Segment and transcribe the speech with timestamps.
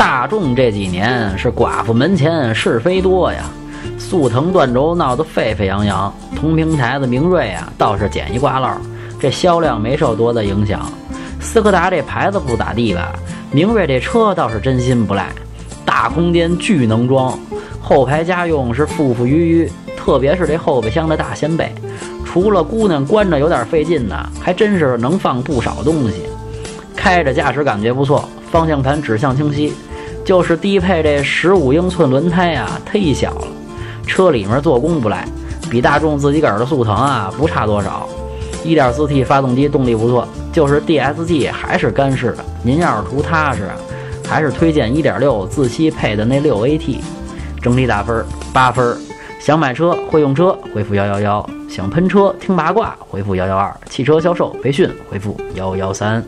[0.00, 3.44] 大众这几年是寡妇门前是非多呀，
[3.98, 8.66] 速腾断轴闹得沸沸扬扬，同平台的明锐啊倒是捡一挂漏，
[9.20, 10.90] 这销量没受多大影响。
[11.38, 13.12] 斯柯达这牌子不咋地吧，
[13.52, 15.28] 明锐这车倒是真心不赖，
[15.84, 17.38] 大空间巨能装，
[17.78, 21.74] 后排家用是富富裕裕，特别是这后备箱的大掀背，
[22.24, 26.22] 除了姑娘关着有点费劲呢，还真是能放不少东西，
[26.96, 29.74] 开着驾驶感觉不错，方向盘指向清晰。
[30.30, 33.48] 就是低配这十五英寸轮胎呀，忒小了，
[34.06, 35.26] 车里面做工不赖，
[35.68, 38.08] 比大众自己个儿的速腾啊不差多少。
[38.64, 42.44] 1.4T 发动机动力不错，就是 DSG 还是干式的。
[42.62, 43.68] 您要是图踏实，
[44.24, 46.98] 还是推荐1.6自吸配的那 6AT。
[47.60, 48.96] 整体打分八分。
[49.40, 56.24] 想买车会用车回复幺幺幺，想喷车听八卦回复幺幺二，汽车销售培训回复幺幺三。